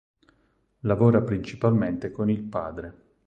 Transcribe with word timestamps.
Lavora 0.79 1.21
principalmente 1.21 2.09
con 2.09 2.27
il 2.31 2.41
padre. 2.41 2.97